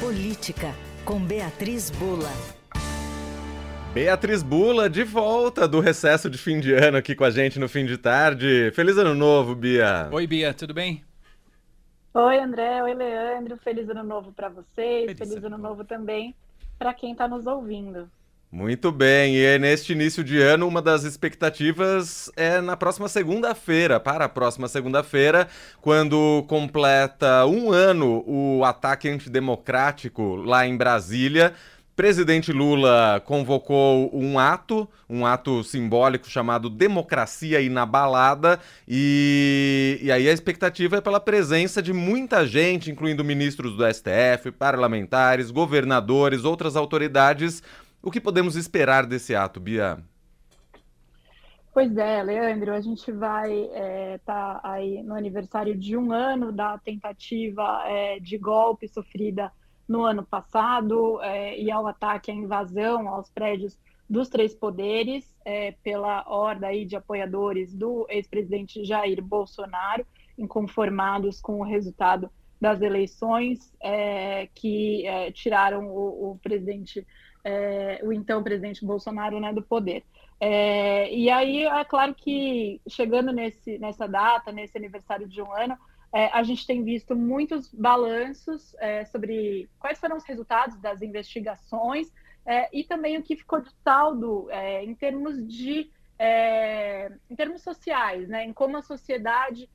[0.00, 0.72] Política,
[1.04, 2.30] com Beatriz Bula.
[3.92, 7.68] Beatriz Bula de volta do recesso de fim de ano aqui com a gente no
[7.68, 8.70] fim de tarde.
[8.72, 10.08] Feliz ano novo, Bia.
[10.10, 11.04] Oi, Bia, tudo bem?
[12.14, 12.82] Oi, André.
[12.82, 13.58] Oi, Leandro.
[13.58, 15.12] Feliz ano novo para vocês.
[15.12, 16.34] Feliz, Feliz ano novo também
[16.78, 18.10] para quem está nos ouvindo.
[18.52, 24.24] Muito bem, e neste início de ano, uma das expectativas é na próxima segunda-feira, para
[24.24, 25.46] a próxima segunda-feira,
[25.80, 31.54] quando completa um ano o ataque antidemocrático lá em Brasília.
[31.94, 38.58] Presidente Lula convocou um ato, um ato simbólico chamado Democracia Inabalada,
[38.88, 44.50] e, e aí a expectativa é pela presença de muita gente, incluindo ministros do STF,
[44.50, 47.62] parlamentares, governadores, outras autoridades
[48.02, 50.02] o que podemos esperar desse ato, Bia?
[51.72, 56.50] Pois é, Leandro, a gente vai estar é, tá aí no aniversário de um ano
[56.50, 59.52] da tentativa é, de golpe sofrida
[59.88, 65.72] no ano passado é, e ao ataque à invasão aos prédios dos três poderes é,
[65.84, 70.04] pela horda aí de apoiadores do ex-presidente Jair Bolsonaro,
[70.36, 72.28] inconformados com o resultado
[72.60, 77.06] das eleições é, que é, tiraram o, o presidente
[77.44, 80.04] é, o então presidente Bolsonaro né, do poder.
[80.40, 85.76] É, e aí, é claro que chegando nesse, nessa data, nesse aniversário de um ano,
[86.12, 92.12] é, a gente tem visto muitos balanços é, sobre quais foram os resultados das investigações
[92.44, 95.90] é, e também o que ficou de saldo é, em termos de
[97.30, 99.70] em termos sociais, né, em como a sociedade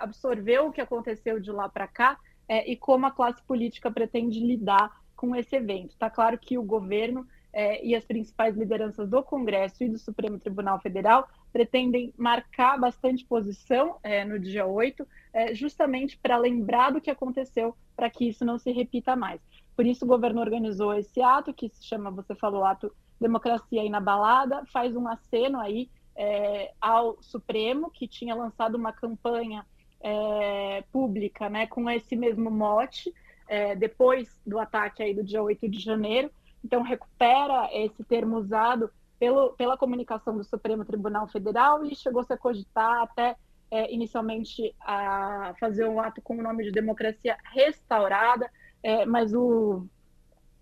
[0.00, 2.18] absorveu o que aconteceu de lá para cá
[2.66, 4.90] e como a classe política pretende lidar
[5.22, 5.90] com esse evento.
[5.90, 10.36] Está claro que o governo é, e as principais lideranças do Congresso e do Supremo
[10.36, 17.00] Tribunal Federal pretendem marcar bastante posição é, no dia 8, é, justamente para lembrar do
[17.00, 19.40] que aconteceu, para que isso não se repita mais.
[19.76, 24.64] Por isso, o governo organizou esse ato, que se chama, você falou, ato Democracia Inabalada,
[24.72, 29.64] faz um aceno aí é, ao Supremo, que tinha lançado uma campanha
[30.00, 33.14] é, pública né, com esse mesmo mote,
[33.52, 36.30] é, depois do ataque aí do dia 8 de janeiro.
[36.64, 42.38] Então, recupera esse termo usado pelo, pela comunicação do Supremo Tribunal Federal e chegou-se a
[42.38, 43.36] cogitar até
[43.70, 48.50] é, inicialmente a fazer um ato com o nome de democracia restaurada,
[48.82, 49.86] é, mas o,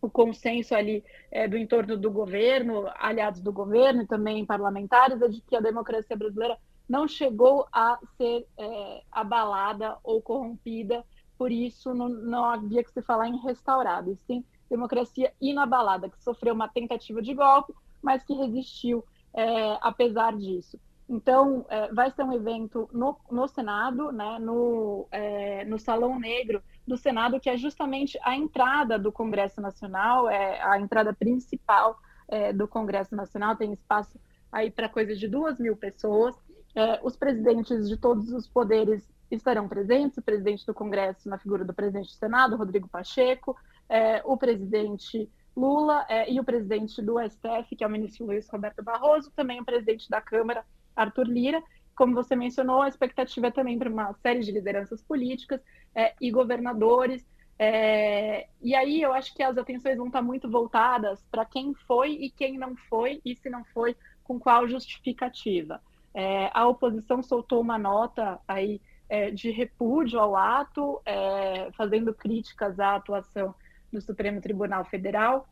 [0.02, 5.28] o consenso ali é, do entorno do governo, aliados do governo e também parlamentares, é
[5.28, 6.58] de que a democracia brasileira
[6.88, 11.04] não chegou a ser é, abalada ou corrompida
[11.40, 16.22] por isso não, não havia que se falar em restaurado, e sim democracia inabalada, que
[16.22, 19.02] sofreu uma tentativa de golpe, mas que resistiu
[19.32, 20.78] é, apesar disso.
[21.08, 26.62] Então, é, vai ser um evento no, no Senado, né, no, é, no Salão Negro
[26.86, 31.96] do Senado, que é justamente a entrada do Congresso Nacional, é a entrada principal
[32.28, 34.20] é, do Congresso Nacional, tem espaço
[34.52, 36.36] aí para coisa de duas mil pessoas.
[36.74, 41.64] É, os presidentes de todos os poderes estarão presentes o presidente do Congresso, na figura
[41.64, 43.56] do presidente do Senado, Rodrigo Pacheco,
[43.88, 48.48] é, o presidente Lula é, e o presidente do STF, que é o ministro Luiz
[48.48, 50.64] Roberto Barroso, também o presidente da Câmara,
[50.94, 51.62] Arthur Lira.
[51.94, 55.60] Como você mencionou, a expectativa é também para uma série de lideranças políticas
[55.94, 57.26] é, e governadores.
[57.58, 62.12] É, e aí eu acho que as atenções vão estar muito voltadas para quem foi
[62.12, 65.80] e quem não foi, e se não foi, com qual justificativa.
[66.14, 68.80] É, a oposição soltou uma nota aí
[69.10, 73.54] é, de repúdio ao ato, é, fazendo críticas à atuação
[73.93, 75.48] do Supremo Tribunal Federal.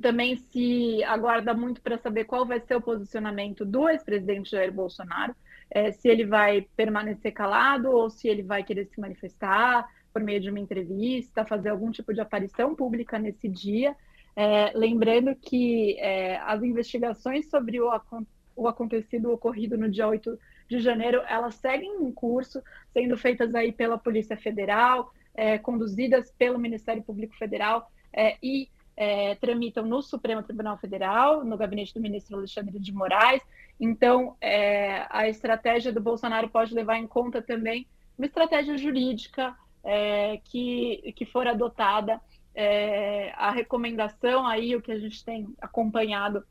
[0.00, 5.34] Também se aguarda muito para saber qual vai ser o posicionamento do ex-presidente Jair Bolsonaro,
[5.70, 10.40] é, se ele vai permanecer calado ou se ele vai querer se manifestar por meio
[10.40, 13.96] de uma entrevista, fazer algum tipo de aparição pública nesse dia.
[14.34, 17.88] É, lembrando que é, as investigações sobre o,
[18.56, 23.72] o acontecido ocorrido no dia 8 de janeiro, elas seguem em curso, sendo feitas aí
[23.72, 30.42] pela Polícia Federal, é, conduzidas pelo Ministério Público Federal é, e é, tramitam no Supremo
[30.42, 33.42] Tribunal Federal, no gabinete do ministro Alexandre de Moraes.
[33.80, 37.86] Então, é, a estratégia do Bolsonaro pode levar em conta também
[38.16, 42.20] uma estratégia jurídica é, que, que for adotada.
[42.54, 46.44] É, a recomendação aí, o que a gente tem acompanhado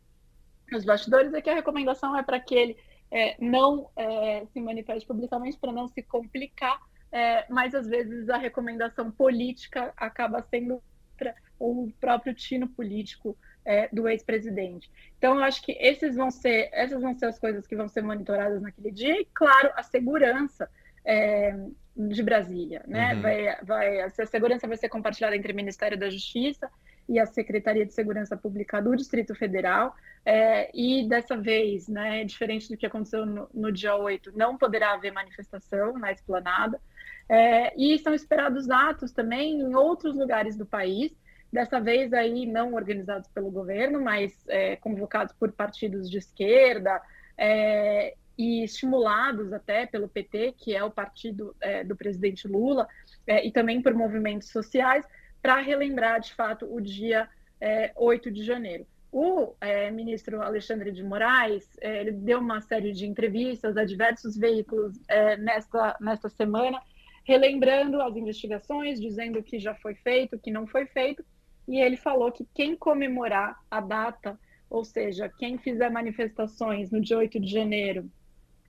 [0.72, 2.78] nos bastidores, é que a recomendação é para que ele
[3.12, 6.80] é, não é, se manifeste publicamente para não se complicar,
[7.12, 10.82] é, mas às vezes a recomendação política acaba sendo
[11.60, 14.90] o próprio tino político é, do ex-presidente.
[15.18, 18.02] Então, eu acho que esses vão ser, essas vão ser as coisas que vão ser
[18.02, 20.70] monitoradas naquele dia, e, claro, a segurança.
[21.04, 21.56] É,
[21.96, 23.14] de Brasília, né?
[23.14, 23.22] Uhum.
[23.22, 26.70] Vai, vai, essa segurança vai ser compartilhada entre o Ministério da Justiça
[27.08, 29.96] e a Secretaria de Segurança Pública do Distrito Federal.
[30.26, 34.94] É, e dessa vez, né, diferente do que aconteceu no, no dia 8, não poderá
[34.94, 36.80] haver manifestação na esplanada.
[37.28, 41.12] É, e são esperados atos também em outros lugares do país,
[41.52, 47.02] dessa vez aí não organizados pelo governo, mas é, convocados por partidos de esquerda
[47.38, 52.88] é, e estimulados até pelo PT, que é o partido é, do presidente Lula,
[53.28, 55.06] é, e também por movimentos sociais,
[55.42, 57.28] para relembrar de fato o dia
[57.96, 58.86] 8 é, de janeiro.
[59.12, 64.98] O é, ministro Alexandre de Moraes, ele deu uma série de entrevistas a diversos veículos
[65.40, 66.82] nesta, nesta semana,
[67.26, 71.24] relembrando as investigações, dizendo que já foi feito, que não foi feito,
[71.68, 74.40] e ele falou que quem comemorar a data,
[74.70, 78.10] ou seja, quem fizer manifestações no dia 8 de janeiro,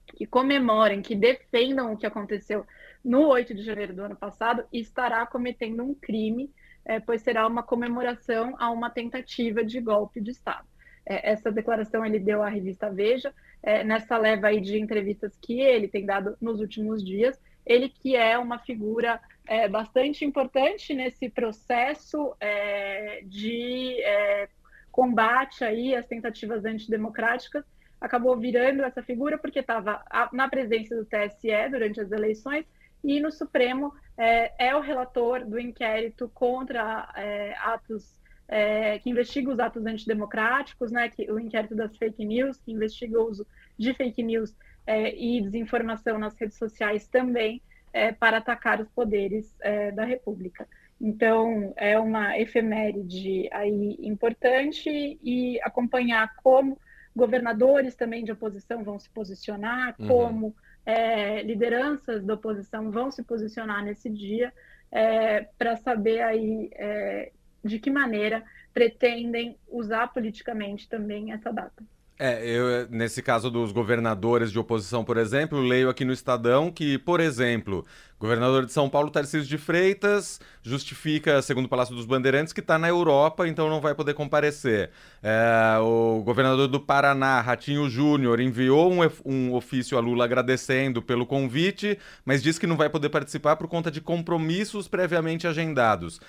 [0.06, 2.66] que comemorem, que defendam o que aconteceu
[3.04, 6.50] no 8 de janeiro do ano passado, estará cometendo um crime,
[6.84, 10.66] é, pois será uma comemoração a uma tentativa de golpe de Estado.
[11.04, 13.32] É, essa declaração ele deu à revista Veja,
[13.62, 18.16] é, nessa leva aí de entrevistas que ele tem dado nos últimos dias, ele que
[18.16, 24.48] é uma figura é, bastante importante nesse processo é, de é,
[24.90, 27.64] combate aí às tentativas antidemocráticas,
[28.00, 32.66] acabou virando essa figura porque estava na presença do TSE durante as eleições
[33.02, 39.50] e no Supremo é, é o relator do inquérito contra é, atos é, que investiga
[39.50, 43.46] os atos antidemocráticos, né, que, o inquérito das fake news, que investiga o uso
[43.78, 44.54] de fake news
[44.86, 47.62] é, e desinformação nas redes sociais também
[47.92, 50.68] é, para atacar os poderes é, da República.
[51.00, 56.78] Então, é uma efeméride aí importante e acompanhar como
[57.14, 60.08] governadores também de oposição vão se posicionar, uhum.
[60.08, 64.52] como é, lideranças da oposição vão se posicionar nesse dia,
[64.90, 67.32] é, para saber aí é,
[67.64, 71.82] de que maneira pretendem usar politicamente também essa data.
[72.24, 76.96] É, eu, nesse caso dos governadores de oposição, por exemplo, leio aqui no Estadão que,
[76.96, 77.84] por exemplo,
[78.16, 82.78] governador de São Paulo, Tarcísio de Freitas, justifica, segundo o Palácio dos Bandeirantes, que está
[82.78, 84.90] na Europa, então não vai poder comparecer.
[85.20, 91.26] É, o governador do Paraná, Ratinho Júnior, enviou um, um ofício a Lula agradecendo pelo
[91.26, 96.20] convite, mas disse que não vai poder participar por conta de compromissos previamente agendados.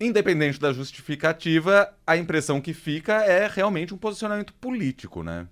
[0.00, 5.46] Independente da justificativa, a impressão que fica é realmente um posicionamento político, né?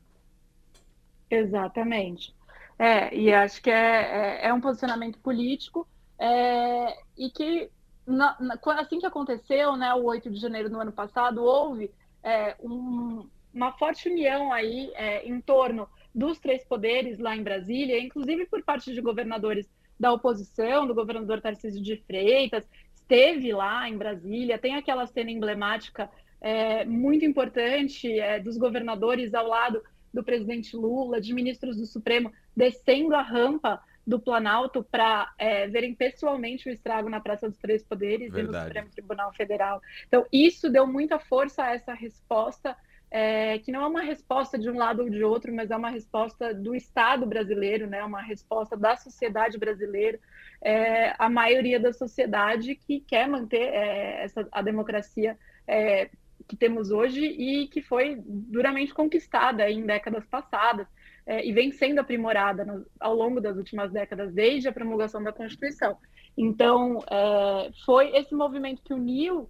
[1.31, 2.35] Exatamente.
[2.79, 5.87] É, e acho que é, é, é um posicionamento político
[6.19, 7.69] é, e que,
[8.07, 11.91] na, na, assim que aconteceu, né, o 8 de janeiro do ano passado, houve
[12.23, 18.01] é, um, uma forte união aí é, em torno dos três poderes lá em Brasília,
[18.01, 19.69] inclusive por parte de governadores
[19.99, 22.67] da oposição, do governador Tarcísio de Freitas,
[23.09, 26.11] esteve lá em Brasília, tem aquela cena emblemática
[26.41, 29.83] é, muito importante é, dos governadores ao lado
[30.13, 35.95] do presidente Lula, de ministros do Supremo, descendo a rampa do Planalto para é, verem
[35.95, 38.41] pessoalmente o estrago na Praça dos Três Poderes Verdade.
[38.41, 39.83] e no Supremo Tribunal Federal.
[40.07, 42.77] Então, isso deu muita força a essa resposta
[43.11, 45.91] é, que não é uma resposta de um lado ou de outro, mas é uma
[45.91, 48.05] resposta do Estado brasileiro, né?
[48.05, 50.19] uma resposta da sociedade brasileira,
[50.61, 56.11] é, a maioria da sociedade que quer manter é, essa, a democracia é,
[56.47, 60.87] que temos hoje e que foi duramente conquistada em décadas passadas
[61.27, 65.33] é, e vem sendo aprimorada no, ao longo das últimas décadas, desde a promulgação da
[65.33, 65.97] Constituição.
[66.37, 69.49] Então, é, foi esse movimento que uniu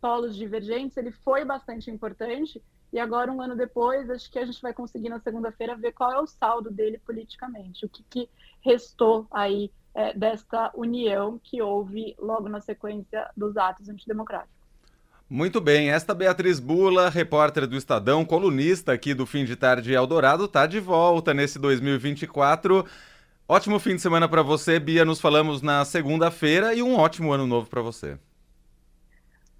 [0.00, 2.60] polos divergentes, ele foi bastante importante,
[2.92, 6.12] e agora, um ano depois, acho que a gente vai conseguir na segunda-feira ver qual
[6.12, 8.28] é o saldo dele politicamente, o que, que
[8.60, 14.56] restou aí é, desta união que houve logo na sequência dos atos antidemocráticos.
[15.28, 20.46] Muito bem, esta Beatriz Bula, repórter do Estadão, colunista aqui do Fim de Tarde Eldorado,
[20.46, 22.86] está de volta nesse 2024.
[23.46, 25.04] Ótimo fim de semana para você, Bia.
[25.04, 28.18] Nos falamos na segunda-feira e um ótimo ano novo para você.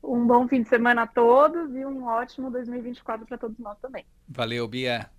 [0.02, 4.04] Um bom fim de semana a todos e um ótimo 2024 para todos nós também.
[4.28, 5.10] Valeu, Bia.